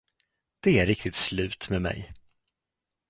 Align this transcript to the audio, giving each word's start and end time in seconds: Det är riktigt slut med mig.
Det 0.59 0.79
är 0.79 0.85
riktigt 0.85 1.15
slut 1.15 1.69
med 1.69 1.81
mig. 1.81 2.09